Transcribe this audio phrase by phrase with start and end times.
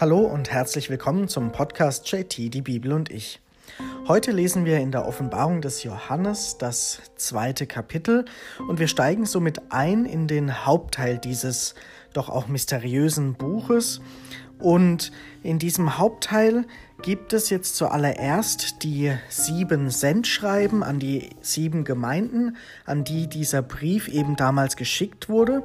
[0.00, 3.38] Hallo und herzlich willkommen zum Podcast JT, die Bibel und ich.
[4.08, 8.24] Heute lesen wir in der Offenbarung des Johannes das zweite Kapitel
[8.66, 11.74] und wir steigen somit ein in den Hauptteil dieses
[12.14, 14.00] doch auch mysteriösen Buches.
[14.58, 16.64] Und in diesem Hauptteil
[17.02, 24.08] gibt es jetzt zuallererst die sieben Sendschreiben an die sieben Gemeinden, an die dieser Brief
[24.08, 25.62] eben damals geschickt wurde.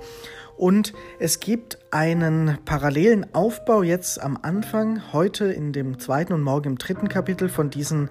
[0.57, 6.70] Und es gibt einen parallelen Aufbau jetzt am Anfang, heute in dem zweiten und morgen
[6.70, 8.09] im dritten Kapitel von diesen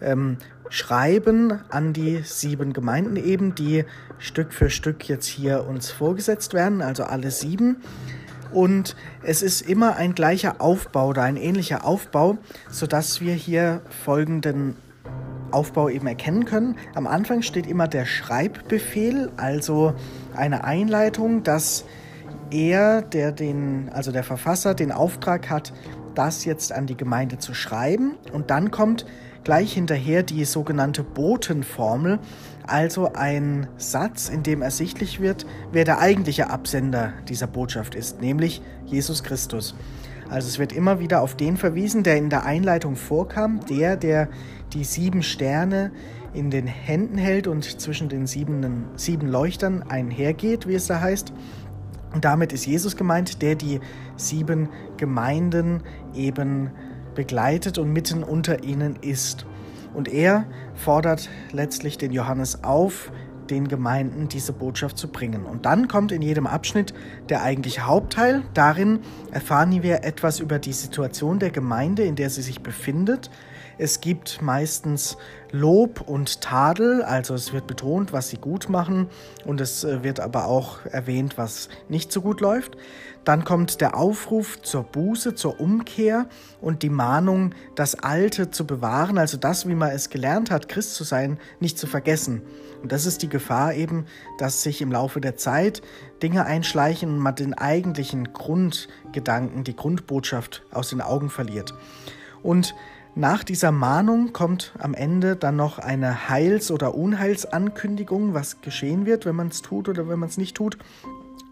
[0.00, 0.38] ähm,
[0.68, 3.84] Schreiben an die sieben Gemeinden eben, die
[4.18, 7.76] Stück für Stück jetzt hier uns vorgesetzt werden, also alle sieben.
[8.52, 12.38] Und es ist immer ein gleicher Aufbau oder ein ähnlicher Aufbau,
[12.70, 14.76] sodass wir hier folgenden
[15.50, 16.76] Aufbau eben erkennen können.
[16.94, 19.94] Am Anfang steht immer der Schreibbefehl, also
[20.34, 21.84] eine Einleitung, dass
[22.50, 25.72] er, der den, also der Verfasser, den Auftrag hat,
[26.14, 28.16] das jetzt an die Gemeinde zu schreiben.
[28.32, 29.06] Und dann kommt
[29.44, 32.18] gleich hinterher die sogenannte Botenformel,
[32.66, 38.62] also ein Satz, in dem ersichtlich wird, wer der eigentliche Absender dieser Botschaft ist, nämlich
[38.86, 39.74] Jesus Christus.
[40.28, 44.28] Also es wird immer wieder auf den verwiesen, der in der Einleitung vorkam, der, der
[44.72, 45.92] die sieben Sterne
[46.34, 51.32] in den Händen hält und zwischen den sieben, sieben Leuchtern einhergeht, wie es da heißt.
[52.12, 53.80] Und damit ist Jesus gemeint, der die
[54.16, 55.82] sieben Gemeinden
[56.14, 56.70] eben
[57.14, 59.46] begleitet und mitten unter ihnen ist.
[59.96, 60.44] Und er
[60.74, 63.10] fordert letztlich den Johannes auf,
[63.48, 65.46] den Gemeinden diese Botschaft zu bringen.
[65.46, 66.92] Und dann kommt in jedem Abschnitt
[67.30, 68.42] der eigentliche Hauptteil.
[68.52, 68.98] Darin
[69.30, 73.30] erfahren wir etwas über die Situation der Gemeinde, in der sie sich befindet.
[73.78, 75.18] Es gibt meistens
[75.52, 79.08] Lob und Tadel, also es wird betont, was sie gut machen
[79.44, 82.76] und es äh, wird aber auch erwähnt, was nicht so gut läuft.
[83.24, 86.26] Dann kommt der Aufruf zur Buße, zur Umkehr
[86.60, 90.94] und die Mahnung, das Alte zu bewahren, also das, wie man es gelernt hat, Christ
[90.94, 92.42] zu sein, nicht zu vergessen.
[92.82, 94.06] Und das ist die Gefahr eben,
[94.38, 95.82] dass sich im Laufe der Zeit
[96.22, 101.74] Dinge einschleichen und man den eigentlichen Grundgedanken, die Grundbotschaft aus den Augen verliert.
[102.42, 102.74] Und
[103.16, 109.24] nach dieser Mahnung kommt am Ende dann noch eine Heils- oder Unheilsankündigung, was geschehen wird,
[109.24, 110.76] wenn man es tut oder wenn man es nicht tut.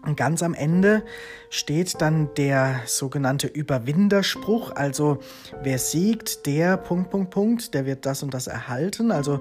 [0.05, 1.01] Und ganz am Ende
[1.49, 5.17] steht dann der sogenannte Überwinderspruch, also
[5.63, 9.11] wer siegt, der Punkt, Punkt, Punkt, der wird das und das erhalten.
[9.11, 9.39] Also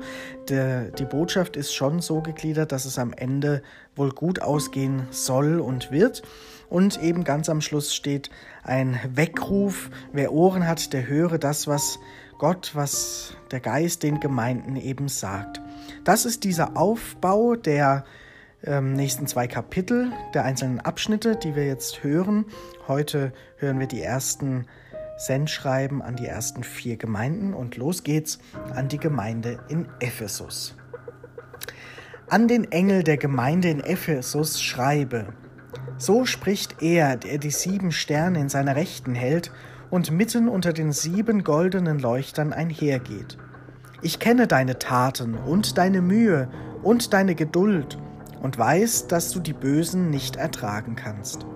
[0.49, 3.63] der, die Botschaft ist schon so gegliedert, dass es am Ende
[3.97, 6.23] wohl gut ausgehen soll und wird.
[6.69, 8.31] Und eben ganz am Schluss steht
[8.63, 11.99] ein Weckruf, wer Ohren hat, der höre das, was
[12.39, 15.61] Gott, was der Geist den Gemeinden eben sagt.
[16.05, 18.05] Das ist dieser Aufbau der
[18.65, 22.47] ähm, nächsten zwei Kapitel der einzelnen Abschnitte, die wir jetzt hören.
[22.89, 24.67] Heute hören wir die ersten
[25.17, 28.39] Sendschreiben an die ersten vier Gemeinden und los geht's
[28.75, 30.75] an die Gemeinde in Ephesus.
[32.29, 35.35] An den Engel der Gemeinde in Ephesus schreibe,
[35.99, 39.53] so spricht er, der die sieben Sterne in seiner Rechten hält
[39.91, 43.39] und mitten unter den sieben goldenen Leuchtern einhergeht.
[44.03, 46.49] Ich kenne deine Taten und deine Mühe
[46.83, 47.99] und deine Geduld
[48.43, 51.47] und weiß, dass du die Bösen nicht ertragen kannst.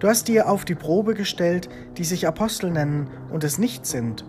[0.00, 4.24] Du hast dir auf die Probe gestellt, die sich Apostel nennen und es nicht sind,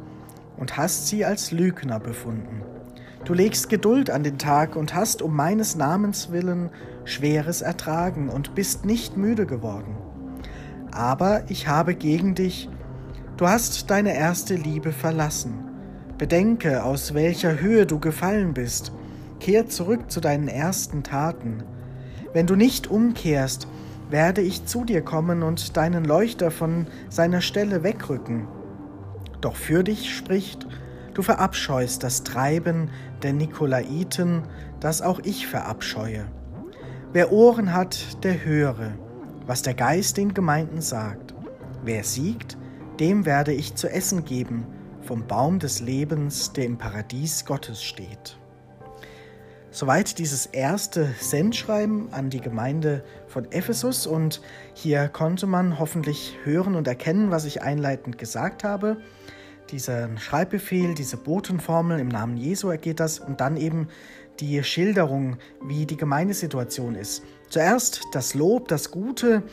[0.57, 2.61] und hast sie als Lügner befunden.
[3.25, 6.71] Du legst Geduld an den Tag und hast um meines Namens willen
[7.05, 9.95] Schweres ertragen und bist nicht müde geworden.
[10.91, 12.67] Aber ich habe gegen dich,
[13.37, 15.63] du hast deine erste Liebe verlassen.
[16.17, 18.91] Bedenke, aus welcher Höhe du gefallen bist.
[19.39, 21.63] Kehr zurück zu deinen ersten Taten.
[22.33, 23.67] Wenn du nicht umkehrst,
[24.09, 28.47] werde ich zu dir kommen und deinen Leuchter von seiner Stelle wegrücken.
[29.41, 30.67] Doch für dich spricht,
[31.13, 32.89] du verabscheust das Treiben
[33.23, 34.43] der Nikolaiten,
[34.79, 36.25] das auch ich verabscheue.
[37.13, 38.93] Wer Ohren hat, der höre,
[39.45, 41.33] was der Geist den Gemeinden sagt.
[41.83, 42.57] Wer siegt,
[42.99, 44.65] dem werde ich zu essen geben
[45.01, 48.37] vom Baum des Lebens, der im Paradies Gottes steht.
[49.73, 54.41] Soweit dieses erste Sendschreiben an die Gemeinde von Ephesus und
[54.73, 58.97] hier konnte man hoffentlich hören und erkennen, was ich einleitend gesagt habe.
[59.69, 63.87] Dieser Schreibbefehl, diese Botenformel im Namen Jesu ergeht das und dann eben
[64.39, 67.23] die Schilderung, wie die Gemeindesituation ist.
[67.49, 69.43] Zuerst das Lob, das Gute,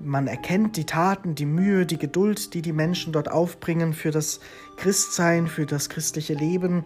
[0.00, 4.40] man erkennt die Taten, die Mühe, die Geduld, die die Menschen dort aufbringen für das
[4.76, 6.84] Christsein, für das christliche Leben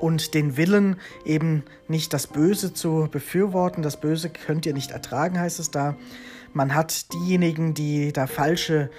[0.00, 3.82] und den Willen, eben nicht das Böse zu befürworten.
[3.82, 5.96] Das Böse könnt ihr nicht ertragen, heißt es da.
[6.54, 8.90] Man hat diejenigen, die da falsche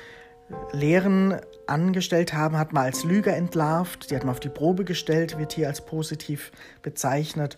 [0.72, 1.36] Lehren
[1.74, 5.54] angestellt haben, hat man als Lüge entlarvt, die hat man auf die Probe gestellt, wird
[5.54, 6.52] hier als positiv
[6.84, 7.58] bezeichnet.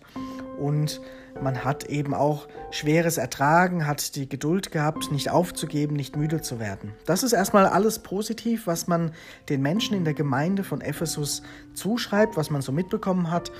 [0.58, 1.02] Und
[1.42, 6.58] man hat eben auch Schweres ertragen, hat die Geduld gehabt, nicht aufzugeben, nicht müde zu
[6.58, 6.94] werden.
[7.04, 9.12] Das ist erstmal alles positiv, was man
[9.50, 11.42] den Menschen in der Gemeinde von Ephesus
[11.74, 13.52] zuschreibt, was man so mitbekommen hat.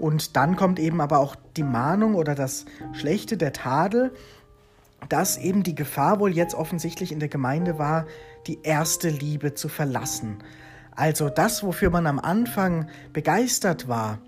[0.00, 4.12] Und dann kommt eben aber auch die Mahnung oder das Schlechte, der Tadel,
[5.08, 8.06] dass eben die Gefahr wohl jetzt offensichtlich in der Gemeinde war,
[8.46, 10.38] die erste Liebe zu verlassen.
[10.94, 14.18] Also das, wofür man am Anfang begeistert war,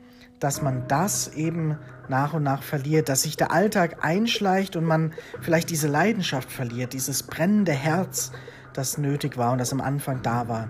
[0.41, 1.79] dass man das eben
[2.09, 6.93] nach und nach verliert, dass sich der Alltag einschleicht und man vielleicht diese Leidenschaft verliert,
[6.93, 8.33] dieses brennende Herz,
[8.73, 10.69] das nötig war und das am Anfang da war.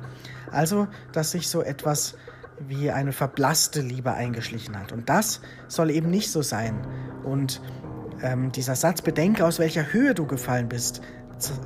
[0.51, 2.17] Also, dass sich so etwas
[2.61, 4.93] wie eine verblasste Liebe eingeschlichen hat.
[4.93, 6.87] Und das soll eben nicht so sein.
[7.25, 7.61] Und
[8.25, 11.03] ähm, dieser Satz, bedenke, aus welcher Höhe du gefallen bist,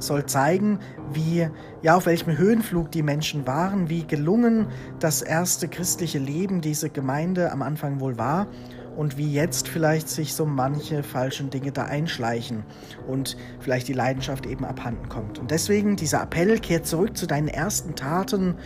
[0.00, 0.80] soll zeigen,
[1.12, 1.48] wie,
[1.82, 4.66] ja, auf welchem Höhenflug die Menschen waren, wie gelungen
[4.98, 8.48] das erste christliche Leben diese Gemeinde am Anfang wohl war
[8.96, 12.64] und wie jetzt vielleicht sich so manche falschen Dinge da einschleichen
[13.06, 15.38] und vielleicht die Leidenschaft eben abhanden kommt.
[15.38, 18.56] Und deswegen dieser Appell, kehr zurück zu deinen ersten Taten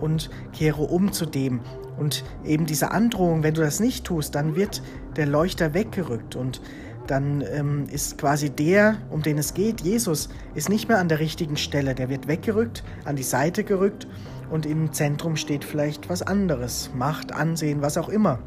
[0.00, 1.60] und kehre um zu dem.
[1.96, 4.82] Und eben diese Androhung, wenn du das nicht tust, dann wird
[5.16, 6.60] der Leuchter weggerückt und
[7.06, 11.20] dann ähm, ist quasi der, um den es geht, Jesus, ist nicht mehr an der
[11.20, 11.94] richtigen Stelle.
[11.94, 14.06] Der wird weggerückt, an die Seite gerückt
[14.50, 18.38] und im Zentrum steht vielleicht was anderes, Macht, Ansehen, was auch immer.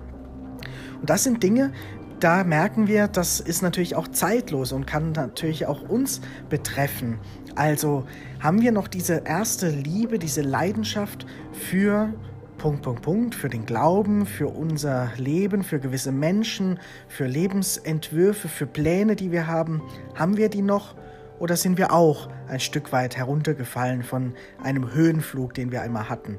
[0.99, 1.71] Und das sind Dinge,
[2.19, 6.19] da merken wir, das ist natürlich auch zeitlos und kann natürlich auch uns
[6.49, 7.19] betreffen.
[7.55, 8.05] Also
[8.41, 12.13] haben wir noch diese erste Liebe, diese Leidenschaft für
[12.59, 16.77] Punkt, Punkt, Punkt, für den Glauben, für unser Leben, für gewisse Menschen,
[17.07, 19.81] für Lebensentwürfe, für Pläne, die wir haben.
[20.13, 20.93] Haben wir die noch
[21.39, 26.37] oder sind wir auch ein Stück weit heruntergefallen von einem Höhenflug, den wir einmal hatten?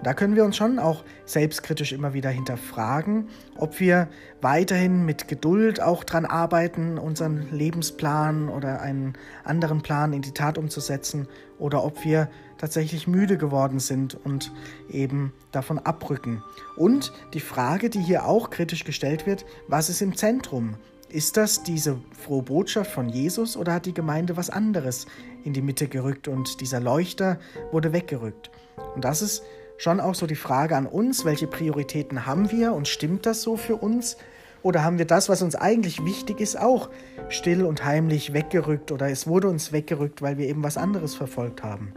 [0.00, 4.06] Da können wir uns schon auch selbstkritisch immer wieder hinterfragen, ob wir
[4.40, 10.56] weiterhin mit Geduld auch dran arbeiten, unseren Lebensplan oder einen anderen Plan in die Tat
[10.56, 11.26] umzusetzen
[11.58, 12.28] oder ob wir
[12.58, 14.52] tatsächlich müde geworden sind und
[14.90, 16.42] eben davon abrücken.
[16.76, 20.74] Und die Frage, die hier auch kritisch gestellt wird, was ist im Zentrum?
[21.08, 25.06] Ist das diese frohe Botschaft von Jesus oder hat die Gemeinde was anderes
[25.42, 27.38] in die Mitte gerückt und dieser Leuchter
[27.72, 28.50] wurde weggerückt?
[28.94, 29.42] Und das ist
[29.78, 33.56] schon auch so die Frage an uns, welche Prioritäten haben wir und stimmt das so
[33.56, 34.18] für uns?
[34.62, 36.90] Oder haben wir das, was uns eigentlich wichtig ist, auch
[37.28, 41.62] still und heimlich weggerückt oder es wurde uns weggerückt, weil wir eben was anderes verfolgt
[41.62, 41.94] haben?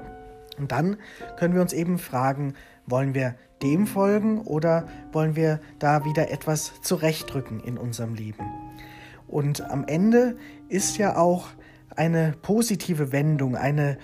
[0.62, 0.98] Und dann
[1.38, 2.54] können wir uns eben fragen,
[2.86, 8.46] wollen wir dem folgen oder wollen wir da wieder etwas zurechtrücken in unserem Leben?
[9.28, 10.38] Und am Ende
[10.70, 11.48] ist ja auch
[11.96, 13.98] eine positive Wendung, eine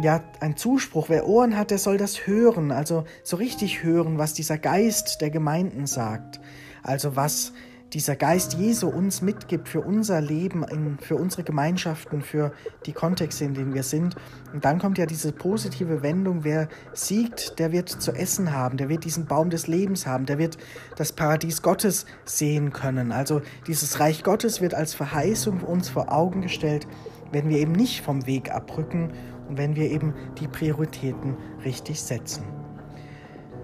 [0.00, 1.08] ja, ein Zuspruch.
[1.10, 5.28] Wer Ohren hat, der soll das hören, also so richtig hören, was dieser Geist der
[5.28, 6.40] Gemeinden sagt.
[6.82, 7.52] Also was
[7.92, 12.52] dieser Geist Jesu uns mitgibt für unser Leben, in, für unsere Gemeinschaften, für
[12.86, 14.16] die Kontexte, in denen wir sind.
[14.52, 18.88] Und dann kommt ja diese positive Wendung, wer siegt, der wird zu essen haben, der
[18.88, 20.56] wird diesen Baum des Lebens haben, der wird
[20.96, 23.12] das Paradies Gottes sehen können.
[23.12, 26.86] Also dieses Reich Gottes wird als Verheißung uns vor Augen gestellt,
[27.30, 29.12] wenn wir eben nicht vom Weg abrücken
[29.48, 32.44] und wenn wir eben die Prioritäten richtig setzen.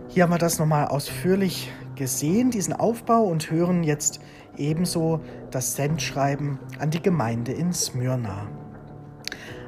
[0.08, 4.20] Hier haben wir das nochmal ausführlich gesehen, diesen Aufbau, und hören jetzt
[4.56, 8.48] ebenso das Sendschreiben an die Gemeinde in Smyrna.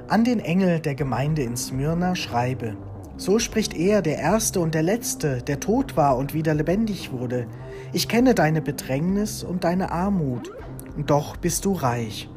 [0.09, 2.77] An den Engel der Gemeinde in Smyrna schreibe,
[3.19, 7.47] so spricht er, der Erste und der Letzte, der tot war und wieder lebendig wurde.
[7.93, 10.51] Ich kenne deine Bedrängnis und deine Armut,
[10.97, 12.31] und doch bist du reich.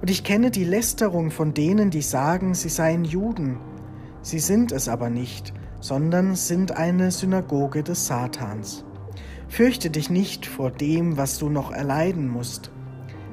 [0.00, 3.58] Und ich kenne die Lästerung von denen, die sagen, sie seien Juden.
[4.22, 8.84] Sie sind es aber nicht, sondern sind eine Synagoge des Satans.
[9.54, 12.72] Fürchte dich nicht vor dem, was du noch erleiden musst.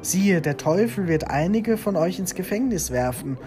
[0.03, 3.39] Siehe, der Teufel wird einige von euch ins Gefängnis werfen,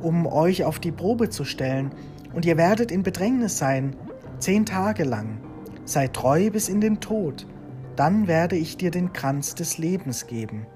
[0.00, 1.90] um euch auf die Probe zu stellen,
[2.32, 3.94] und ihr werdet in Bedrängnis sein,
[4.38, 5.36] zehn Tage lang.
[5.84, 7.46] Sei treu bis in den Tod,
[7.94, 10.66] dann werde ich dir den Kranz des Lebens geben.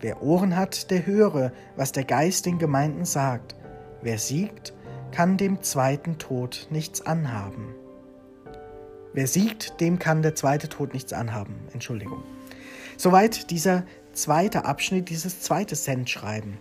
[0.00, 3.56] Wer Ohren hat, der höre, was der Geist den Gemeinden sagt.
[4.02, 4.72] Wer siegt,
[5.10, 7.74] kann dem zweiten Tod nichts anhaben.
[9.16, 11.54] Wer siegt, dem kann der zweite Tod nichts anhaben.
[11.72, 12.22] Entschuldigung.
[12.98, 16.58] Soweit dieser zweite Abschnitt, dieses zweite Sendschreiben.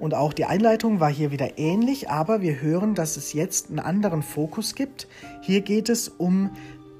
[0.00, 3.78] Und auch die Einleitung war hier wieder ähnlich, aber wir hören, dass es jetzt einen
[3.78, 5.06] anderen Fokus gibt.
[5.42, 6.50] Hier geht es um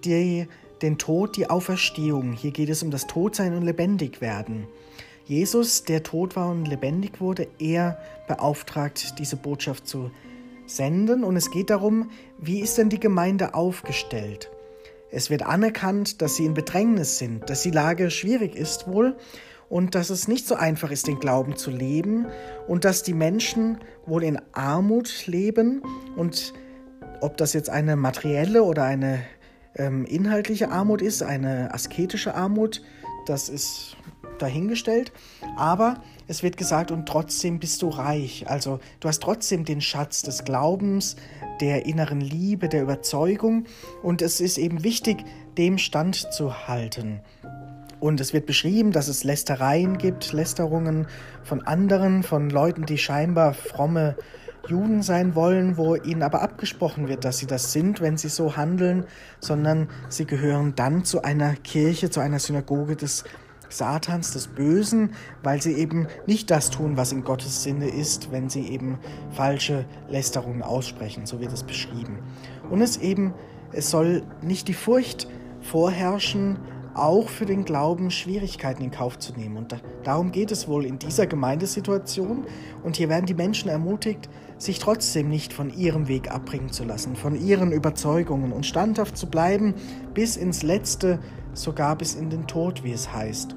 [0.04, 0.46] die,
[0.82, 2.32] den Tod, die Auferstehung.
[2.32, 4.68] Hier geht es um das Todsein und Lebendigwerden.
[5.26, 10.12] Jesus, der tot war und lebendig wurde, er beauftragt, diese Botschaft zu
[10.66, 14.50] senden und es geht darum, wie ist denn die Gemeinde aufgestellt?
[15.10, 19.16] Es wird anerkannt, dass sie in Bedrängnis sind, dass die Lage schwierig ist wohl
[19.68, 22.26] und dass es nicht so einfach ist, den Glauben zu leben
[22.66, 25.82] und dass die Menschen wohl in Armut leben
[26.16, 26.52] und
[27.20, 29.20] ob das jetzt eine materielle oder eine
[29.76, 32.82] ähm, inhaltliche Armut ist, eine asketische Armut,
[33.26, 33.96] das ist
[34.38, 35.12] dahingestellt.
[35.56, 38.44] Aber es wird gesagt, und trotzdem bist du reich.
[38.48, 41.16] Also du hast trotzdem den Schatz des Glaubens,
[41.60, 43.64] der inneren Liebe, der Überzeugung.
[44.02, 45.24] Und es ist eben wichtig,
[45.56, 47.20] dem Stand zu halten.
[48.00, 51.06] Und es wird beschrieben, dass es Lästereien gibt, Lästerungen
[51.42, 54.16] von anderen, von Leuten, die scheinbar fromme
[54.68, 58.56] Juden sein wollen, wo ihnen aber abgesprochen wird, dass sie das sind, wenn sie so
[58.56, 59.04] handeln,
[59.40, 63.24] sondern sie gehören dann zu einer Kirche, zu einer Synagoge des
[63.76, 65.10] Satans, des Bösen,
[65.42, 68.98] weil sie eben nicht das tun, was in Gottes Sinne ist, wenn sie eben
[69.32, 72.18] falsche Lästerungen aussprechen, so wird es beschrieben.
[72.70, 73.34] Und es eben,
[73.72, 75.28] es soll nicht die Furcht
[75.60, 76.58] vorherrschen,
[76.94, 79.56] auch für den Glauben Schwierigkeiten in Kauf zu nehmen.
[79.56, 82.46] Und darum geht es wohl in dieser Gemeindesituation.
[82.82, 87.16] Und hier werden die Menschen ermutigt, sich trotzdem nicht von ihrem Weg abbringen zu lassen,
[87.16, 89.74] von ihren Überzeugungen und standhaft zu bleiben
[90.14, 91.18] bis ins Letzte,
[91.52, 93.56] sogar bis in den Tod, wie es heißt.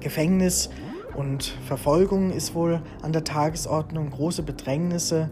[0.00, 0.70] Gefängnis
[1.16, 5.30] und Verfolgung ist wohl an der Tagesordnung, große Bedrängnisse,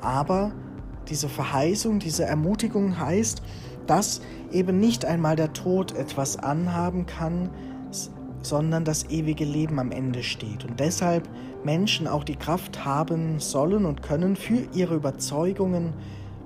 [0.00, 0.52] aber
[1.08, 3.42] diese Verheißung, diese Ermutigung heißt,
[3.86, 4.20] dass
[4.52, 7.50] eben nicht einmal der Tod etwas anhaben kann,
[8.42, 10.64] sondern das ewige Leben am Ende steht.
[10.64, 11.28] Und deshalb
[11.64, 15.94] Menschen auch die Kraft haben sollen und können, für ihre Überzeugungen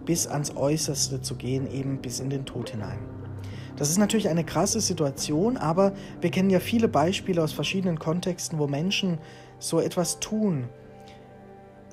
[0.04, 2.98] bis ans Äußerste zu gehen, eben bis in den Tod hinein.
[3.76, 8.58] Das ist natürlich eine krasse Situation, aber wir kennen ja viele Beispiele aus verschiedenen Kontexten,
[8.58, 9.18] wo Menschen
[9.58, 10.68] so etwas tun,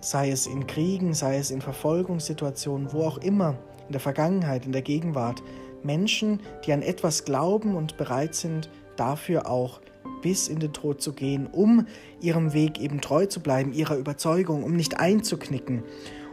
[0.01, 3.55] sei es in Kriegen, sei es in Verfolgungssituationen, wo auch immer,
[3.87, 5.41] in der Vergangenheit, in der Gegenwart,
[5.83, 9.81] Menschen, die an etwas glauben und bereit sind, dafür auch
[10.21, 11.85] bis in den Tod zu gehen, um
[12.21, 15.83] ihrem Weg eben treu zu bleiben, ihrer Überzeugung, um nicht einzuknicken.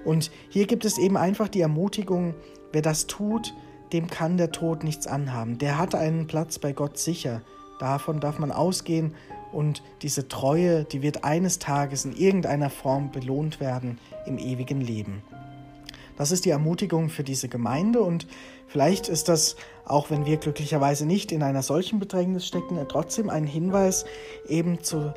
[0.04, 2.34] Und hier gibt es eben einfach die Ermutigung,
[2.72, 3.54] wer das tut,
[3.92, 5.58] dem kann der Tod nichts anhaben.
[5.58, 7.42] Der hat einen Platz bei Gott sicher.
[7.78, 9.14] Davon darf man ausgehen
[9.52, 15.22] und diese Treue, die wird eines Tages in irgendeiner Form belohnt werden im ewigen Leben.
[16.16, 18.26] Das ist die Ermutigung für diese Gemeinde und
[18.66, 23.46] vielleicht ist das, auch wenn wir glücklicherweise nicht in einer solchen Bedrängnis stecken, trotzdem ein
[23.46, 24.04] Hinweis,
[24.48, 25.14] eben zu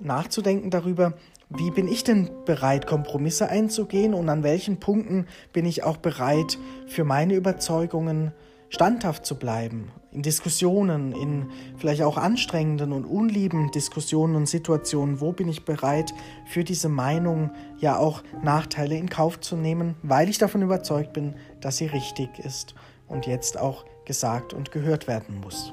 [0.00, 1.14] nachzudenken darüber,
[1.50, 6.58] wie bin ich denn bereit, Kompromisse einzugehen und an welchen Punkten bin ich auch bereit,
[6.86, 8.32] für meine Überzeugungen
[8.74, 15.32] standhaft zu bleiben, in Diskussionen, in vielleicht auch anstrengenden und unlieben Diskussionen und Situationen, wo
[15.32, 16.12] bin ich bereit,
[16.46, 21.36] für diese Meinung ja auch Nachteile in Kauf zu nehmen, weil ich davon überzeugt bin,
[21.60, 22.74] dass sie richtig ist
[23.06, 25.72] und jetzt auch gesagt und gehört werden muss.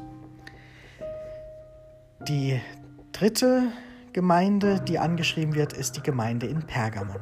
[2.27, 2.61] Die
[3.13, 3.63] dritte
[4.13, 7.21] Gemeinde, die angeschrieben wird, ist die Gemeinde in Pergamon.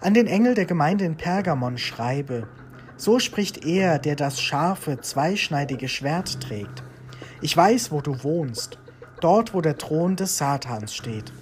[0.00, 2.48] An den Engel der Gemeinde in Pergamon schreibe,
[2.98, 6.82] so spricht er, der das scharfe, zweischneidige Schwert trägt.
[7.40, 8.78] Ich weiß, wo du wohnst,
[9.20, 11.32] dort, wo der Thron des Satans steht.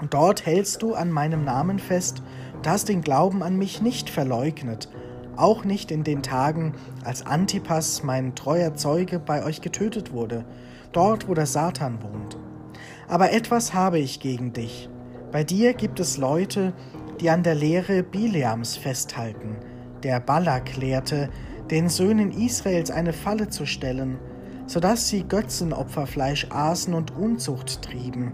[0.00, 2.22] Und dort hältst du an meinem Namen fest
[2.54, 4.88] und hast den Glauben an mich nicht verleugnet,
[5.36, 10.44] auch nicht in den Tagen, als Antipas, mein treuer Zeuge, bei euch getötet wurde,
[10.92, 12.38] dort, wo der Satan wohnt.
[13.08, 14.88] Aber etwas habe ich gegen dich.
[15.32, 16.72] Bei dir gibt es Leute,
[17.20, 19.56] die an der Lehre Bileams festhalten,
[20.04, 21.30] der Balak lehrte,
[21.70, 24.18] den Söhnen Israels eine Falle zu stellen,
[24.66, 28.32] so dass sie Götzenopferfleisch aßen und Unzucht trieben.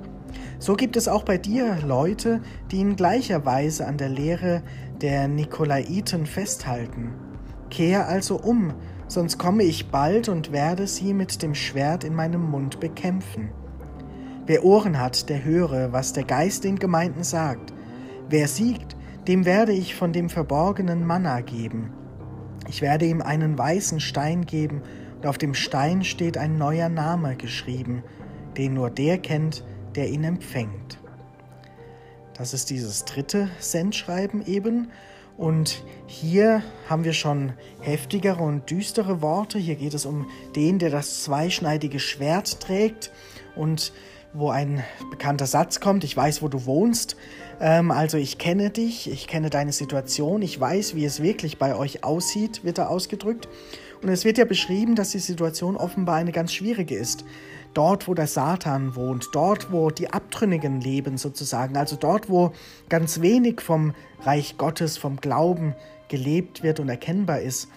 [0.58, 4.62] So gibt es auch bei dir Leute, die in gleicher Weise an der Lehre
[5.00, 7.14] der Nikolaiten festhalten.
[7.70, 8.74] Kehr also um,
[9.08, 13.50] sonst komme ich bald und werde sie mit dem Schwert in meinem Mund bekämpfen.
[14.46, 17.72] Wer Ohren hat, der höre, was der Geist den Gemeinden sagt.
[18.28, 18.96] Wer siegt,
[19.26, 21.92] dem werde ich von dem verborgenen Manna geben.
[22.68, 24.82] Ich werde ihm einen weißen Stein geben,
[25.16, 28.02] und auf dem Stein steht ein neuer Name geschrieben,
[28.56, 30.98] den nur der kennt, der ihn empfängt.
[32.34, 34.90] Das ist dieses dritte Sendschreiben eben.
[35.36, 39.58] Und hier haben wir schon heftigere und düstere Worte.
[39.58, 43.12] Hier geht es um den, der das zweischneidige Schwert trägt
[43.56, 43.92] und
[44.32, 47.16] wo ein bekannter Satz kommt, ich weiß, wo du wohnst.
[47.60, 51.74] Ähm, also ich kenne dich, ich kenne deine Situation, ich weiß, wie es wirklich bei
[51.74, 53.48] euch aussieht, wird da ausgedrückt.
[54.02, 57.24] Und es wird ja beschrieben, dass die Situation offenbar eine ganz schwierige ist.
[57.74, 62.52] dort, wo der Satan wohnt, dort, wo die Abtrünnigen leben sozusagen, also dort, wo
[62.88, 65.74] ganz wenig vom Reich Gottes, vom Glauben
[66.08, 67.68] gelebt wird und erkennbar ist,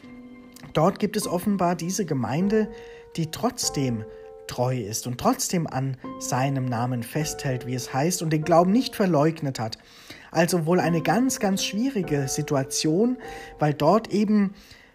[0.74, 2.70] dort gibt es offenbar diese Gemeinde,
[3.16, 4.04] die trotzdem
[4.48, 8.96] treu ist und trotzdem an seinem Namen festhält, wie es heißt, und den Glauben nicht
[8.96, 9.78] verleugnet hat.
[10.32, 13.18] Also wohl eine ganz, ganz schwierige Situation,
[13.60, 14.54] weil dort eben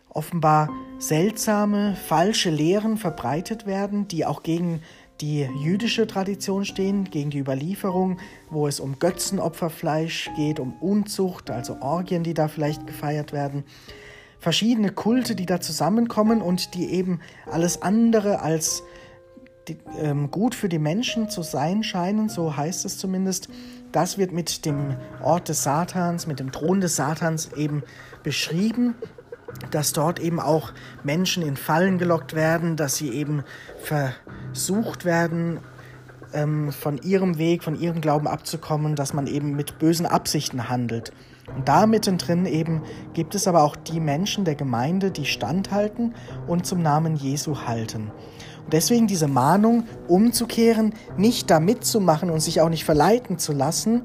[0.09, 4.83] offenbar seltsame, falsche Lehren verbreitet werden, die auch gegen
[5.21, 8.19] die jüdische Tradition stehen, gegen die Überlieferung,
[8.51, 13.65] wo es um Götzenopferfleisch geht, um Unzucht, also Orgien, die da vielleicht gefeiert werden.
[14.39, 18.85] Verschiedene Kulte, die da zusammenkommen und die eben alles andere als
[19.69, 23.49] die, ähm, gut für die Menschen zu sein scheinen, so heißt es zumindest.
[23.93, 27.83] Das wird mit dem Ort des Satans, mit dem Thron des Satans eben
[28.23, 28.95] beschrieben,
[29.71, 30.73] dass dort eben auch
[31.03, 33.45] Menschen in Fallen gelockt werden, dass sie eben
[33.79, 35.59] versucht werden,
[36.33, 41.13] ähm, von ihrem Weg, von ihrem Glauben abzukommen, dass man eben mit bösen Absichten handelt.
[41.55, 42.83] Und da mittendrin eben
[43.15, 46.15] gibt es aber auch die Menschen der Gemeinde, die standhalten
[46.47, 48.11] und zum Namen Jesu halten.
[48.73, 54.03] Deswegen diese Mahnung, umzukehren, nicht da mitzumachen und sich auch nicht verleiten zu lassen,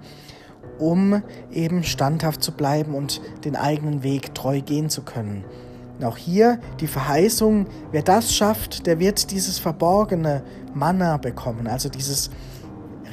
[0.79, 5.43] um eben standhaft zu bleiben und den eigenen Weg treu gehen zu können.
[5.99, 10.43] Und auch hier die Verheißung, wer das schafft, der wird dieses verborgene
[10.73, 12.31] Manna bekommen, also dieses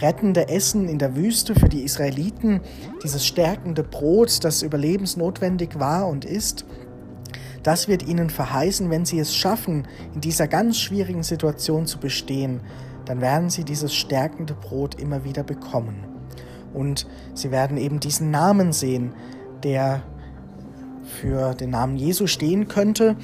[0.00, 2.60] rettende Essen in der Wüste für die Israeliten,
[3.04, 6.64] dieses stärkende Brot, das überlebensnotwendig war und ist.
[7.62, 12.60] Das wird ihnen verheißen, wenn sie es schaffen, in dieser ganz schwierigen Situation zu bestehen,
[13.04, 16.04] dann werden sie dieses stärkende Brot immer wieder bekommen.
[16.72, 19.12] Und sie werden eben diesen Namen sehen,
[19.62, 20.02] der
[21.02, 23.16] für den Namen Jesu stehen könnte,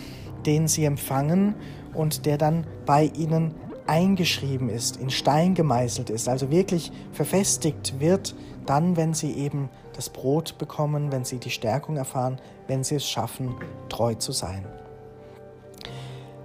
[0.44, 1.54] den sie empfangen
[1.94, 3.54] und der dann bei ihnen
[3.86, 8.34] eingeschrieben ist, in Stein gemeißelt ist, also wirklich verfestigt wird,
[8.66, 13.08] dann, wenn sie eben das Brot bekommen, wenn sie die Stärkung erfahren, wenn sie es
[13.08, 13.54] schaffen,
[13.88, 14.64] treu zu sein.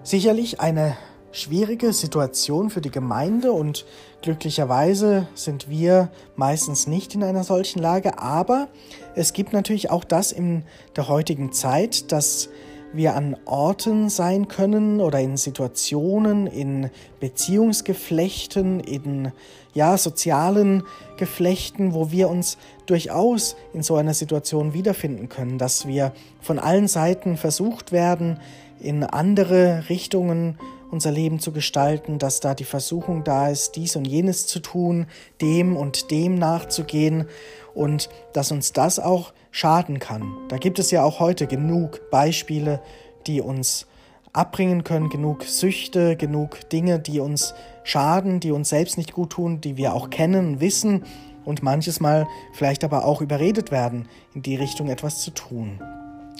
[0.03, 0.97] Sicherlich eine
[1.31, 3.85] schwierige Situation für die Gemeinde und
[4.21, 8.67] glücklicherweise sind wir meistens nicht in einer solchen Lage, aber
[9.15, 10.63] es gibt natürlich auch das in
[10.95, 12.49] der heutigen Zeit, dass
[12.93, 19.31] wir an Orten sein können oder in Situationen, in Beziehungsgeflechten, in
[19.73, 20.83] ja, sozialen
[21.17, 26.87] Geflechten, wo wir uns durchaus in so einer Situation wiederfinden können, dass wir von allen
[26.87, 28.39] Seiten versucht werden,
[28.79, 30.57] in andere Richtungen
[30.91, 35.07] unser Leben zu gestalten, dass da die Versuchung da ist, dies und jenes zu tun,
[35.39, 37.27] dem und dem nachzugehen
[37.73, 40.33] und dass uns das auch schaden kann.
[40.49, 42.81] Da gibt es ja auch heute genug Beispiele,
[43.27, 43.85] die uns
[44.33, 49.61] abbringen können, genug Süchte, genug Dinge, die uns schaden, die uns selbst nicht gut tun,
[49.61, 51.03] die wir auch kennen, wissen
[51.43, 55.81] und manches Mal vielleicht aber auch überredet werden, in die Richtung etwas zu tun.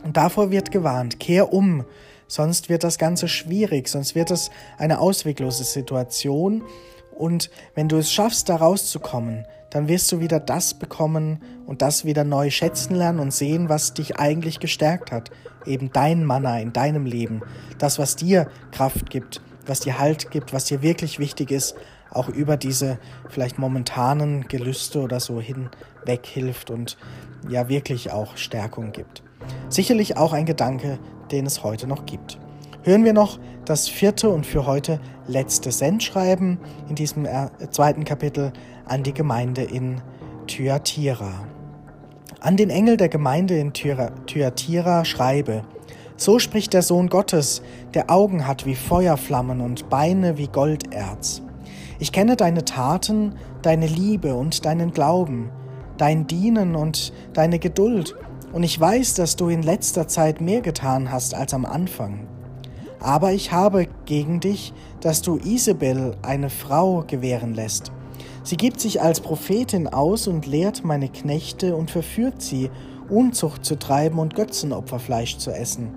[0.04, 1.86] Und davor wird gewarnt, kehr um,
[2.28, 6.63] sonst wird das Ganze schwierig, sonst wird es eine ausweglose Situation
[7.21, 12.03] und wenn du es schaffst, da rauszukommen, dann wirst du wieder das bekommen und das
[12.03, 15.29] wieder neu schätzen lernen und sehen, was dich eigentlich gestärkt hat.
[15.67, 17.41] Eben dein Manna in deinem Leben.
[17.77, 21.75] Das, was dir Kraft gibt, was dir Halt gibt, was dir wirklich wichtig ist,
[22.10, 22.97] auch über diese
[23.29, 26.97] vielleicht momentanen Gelüste oder so hinweg hilft und
[27.47, 29.21] ja wirklich auch Stärkung gibt.
[29.69, 30.97] Sicherlich auch ein Gedanke,
[31.31, 32.39] den es heute noch gibt
[32.83, 38.51] hören wir noch das vierte und für heute letzte Sendschreiben in diesem äh, zweiten Kapitel
[38.85, 40.01] an die Gemeinde in
[40.47, 41.31] Thyatira.
[42.39, 45.63] An den Engel der Gemeinde in Thyatira schreibe,
[46.17, 47.61] so spricht der Sohn Gottes,
[47.93, 51.41] der Augen hat wie Feuerflammen und Beine wie Golderz.
[51.99, 55.51] Ich kenne deine Taten, deine Liebe und deinen Glauben,
[55.97, 58.15] dein Dienen und deine Geduld,
[58.53, 62.27] und ich weiß, dass du in letzter Zeit mehr getan hast als am Anfang.
[63.01, 67.91] Aber ich habe gegen dich, dass du Isabel eine Frau gewähren lässt.
[68.43, 72.69] Sie gibt sich als Prophetin aus und lehrt meine Knechte und verführt sie,
[73.09, 75.89] Unzucht zu treiben und Götzenopferfleisch zu essen.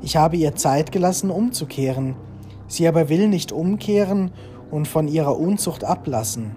[0.00, 2.16] Ich habe ihr Zeit gelassen, umzukehren.
[2.68, 4.30] Sie aber will nicht umkehren
[4.70, 6.52] und von ihrer Unzucht ablassen.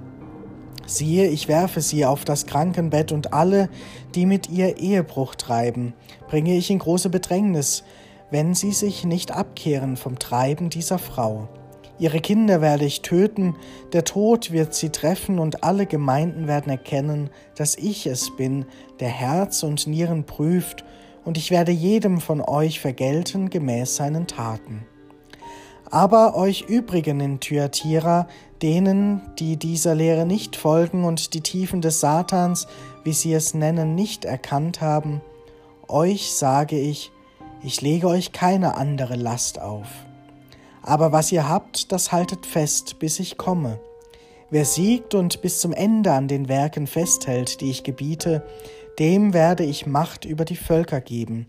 [0.86, 3.70] Siehe, ich werfe sie auf das Krankenbett und alle,
[4.16, 5.94] die mit ihr Ehebruch treiben,
[6.28, 7.84] bringe ich in große Bedrängnis,
[8.32, 11.48] wenn sie sich nicht abkehren vom Treiben dieser Frau.
[12.00, 13.56] Ihre Kinder werde ich töten,
[13.94, 18.66] der Tod wird sie treffen und alle Gemeinden werden erkennen, dass ich es bin,
[19.00, 20.84] der Herz und Nieren prüft,
[21.24, 24.88] und ich werde jedem von euch vergelten gemäß seinen Taten.
[25.92, 28.28] Aber euch übrigen in Thyatira,
[28.62, 32.66] denen, die dieser Lehre nicht folgen und die Tiefen des Satans,
[33.04, 35.22] wie sie es nennen, nicht erkannt haben,
[35.88, 37.12] euch sage ich,
[37.64, 39.88] ich lege euch keine andere Last auf.
[40.82, 43.80] Aber was ihr habt, das haltet fest, bis ich komme.
[44.50, 48.44] Wer siegt und bis zum Ende an den Werken festhält, die ich gebiete,
[49.00, 51.46] dem werde ich Macht über die Völker geben.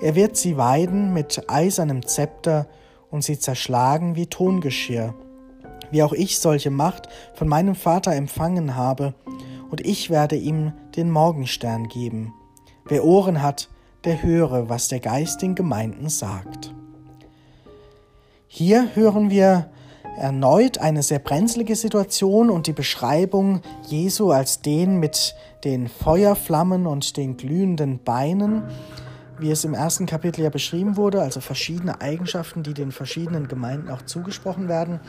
[0.00, 2.66] Er wird sie weiden mit eisernem Zepter
[3.10, 5.14] und sie zerschlagen wie Tongeschirr.
[5.90, 9.14] Wie auch ich solche Macht von meinem Vater empfangen habe,
[9.70, 12.32] und ich werde ihm den Morgenstern geben.
[12.84, 13.68] Wer Ohren hat,
[14.06, 16.72] der höre, was der Geist den Gemeinden sagt.
[18.46, 19.68] Hier hören wir
[20.16, 27.16] erneut eine sehr brenzlige Situation und die Beschreibung Jesu als den mit den Feuerflammen und
[27.16, 28.62] den glühenden Beinen,
[29.38, 33.90] wie es im ersten Kapitel ja beschrieben wurde, also verschiedene Eigenschaften, die den verschiedenen Gemeinden
[33.90, 35.00] auch zugesprochen werden.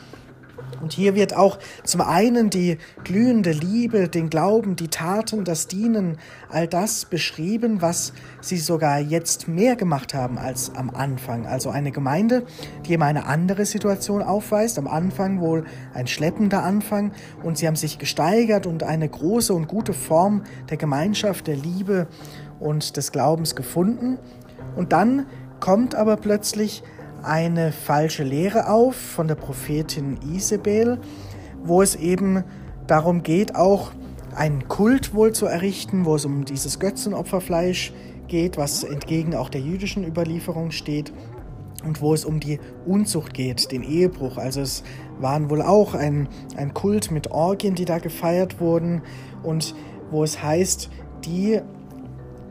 [0.80, 6.18] Und hier wird auch zum einen die glühende Liebe, den Glauben, die Taten, das Dienen,
[6.50, 11.46] all das beschrieben, was sie sogar jetzt mehr gemacht haben als am Anfang.
[11.46, 12.44] Also eine Gemeinde,
[12.86, 14.78] die eben eine andere Situation aufweist.
[14.78, 19.68] Am Anfang wohl ein schleppender Anfang und sie haben sich gesteigert und eine große und
[19.68, 22.06] gute Form der Gemeinschaft, der Liebe
[22.60, 24.18] und des Glaubens gefunden.
[24.76, 25.26] Und dann
[25.60, 26.82] kommt aber plötzlich
[27.28, 30.98] eine falsche Lehre auf von der Prophetin Isabel,
[31.62, 32.42] wo es eben
[32.86, 33.92] darum geht, auch
[34.34, 37.92] einen Kult wohl zu errichten, wo es um dieses Götzenopferfleisch
[38.28, 41.12] geht, was entgegen auch der jüdischen Überlieferung steht
[41.84, 44.38] und wo es um die Unzucht geht, den Ehebruch.
[44.38, 44.82] Also es
[45.20, 49.02] waren wohl auch ein, ein Kult mit Orgien, die da gefeiert wurden
[49.42, 49.74] und
[50.10, 50.88] wo es heißt,
[51.24, 51.60] die,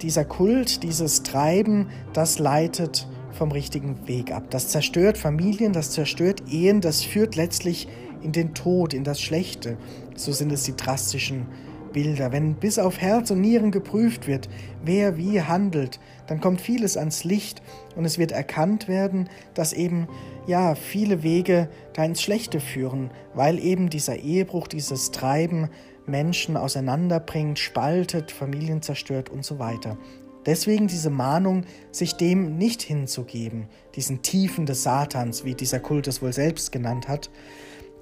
[0.02, 4.48] dieser Kult, dieses Treiben, das leitet vom richtigen Weg ab.
[4.50, 7.88] Das zerstört Familien, das zerstört Ehen, das führt letztlich
[8.22, 9.78] in den Tod, in das Schlechte.
[10.16, 11.46] So sind es die drastischen
[11.94, 12.32] Bilder.
[12.32, 14.50] Wenn bis auf Herz und Nieren geprüft wird,
[14.84, 17.62] wer wie handelt, dann kommt vieles ans Licht
[17.96, 20.08] und es wird erkannt werden, dass eben
[20.46, 25.70] ja viele Wege da ins Schlechte führen, weil eben dieser Ehebruch, dieses Treiben
[26.06, 29.98] Menschen auseinanderbringt, spaltet, Familien zerstört und so weiter.
[30.48, 36.22] Deswegen diese Mahnung, sich dem nicht hinzugeben, diesen Tiefen des Satans, wie dieser Kult es
[36.22, 37.30] wohl selbst genannt hat.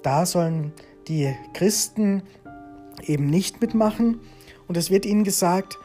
[0.02, 0.72] Da sollen
[1.08, 2.22] die Christen
[3.02, 4.20] eben nicht mitmachen
[4.68, 5.76] und es wird ihnen gesagt,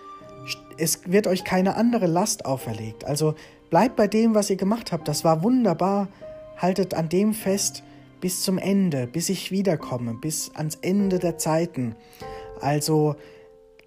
[0.77, 3.05] es wird euch keine andere Last auferlegt.
[3.05, 3.33] Also
[3.71, 5.07] bleibt bei dem, was ihr gemacht habt.
[5.07, 6.09] Das war wunderbar.
[6.57, 7.83] Haltet an dem fest
[8.19, 11.95] bis zum Ende, bis ich wiederkomme, bis ans Ende der Zeiten.
[12.59, 13.15] Also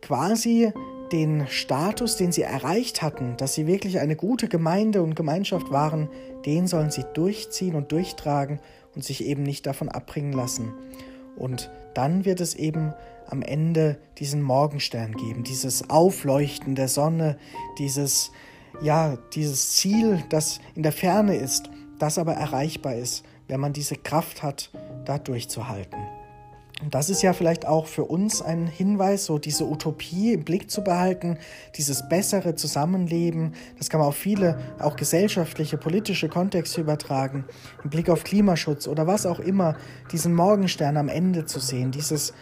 [0.03, 0.73] quasi
[1.12, 6.09] den Status, den sie erreicht hatten, dass sie wirklich eine gute Gemeinde und Gemeinschaft waren,
[6.47, 8.61] den sollen sie durchziehen und durchtragen
[8.95, 10.73] und sich eben nicht davon abbringen lassen.
[11.37, 12.95] Und dann wird es eben
[13.29, 17.38] am Ende diesen Morgenstern geben, dieses Aufleuchten der Sonne,
[17.79, 18.31] dieses
[18.83, 23.97] ja, dieses Ziel, das in der Ferne ist, das aber erreichbar ist, wenn man diese
[23.97, 24.71] Kraft hat,
[25.05, 25.99] da durchzuhalten.
[26.83, 30.71] Und das ist ja vielleicht auch für uns ein Hinweis, so diese Utopie im Blick
[30.71, 31.39] zu behalten,
[31.77, 33.55] dieses bessere Zusammenleben.
[33.79, 37.45] Das kann man auf viele, auch gesellschaftliche, politische Kontexte übertragen,
[37.85, 39.77] im Blick auf Klimaschutz oder was auch immer,
[40.11, 42.35] diesen Morgenstern am Ende zu sehen, dieses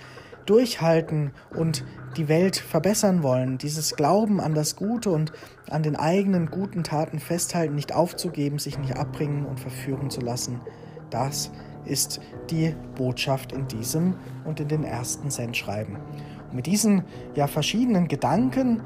[0.46, 1.84] Durchhalten und
[2.16, 5.32] die Welt verbessern wollen, dieses Glauben an das Gute und
[5.70, 10.60] an den eigenen guten Taten festhalten, nicht aufzugeben, sich nicht abbringen und verführen zu lassen.
[11.10, 14.14] Das ist ist die Botschaft in diesem
[14.44, 15.96] und in den ersten Sendschreiben.
[16.50, 18.82] Und mit diesen ja verschiedenen Gedanken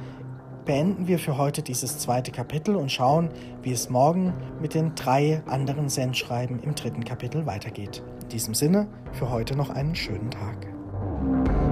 [0.65, 3.31] beenden wir für heute dieses zweite Kapitel und schauen,
[3.63, 8.03] wie es morgen mit den drei anderen Sendschreiben im dritten Kapitel weitergeht.
[8.23, 11.66] In diesem Sinne für heute noch einen schönen Tag.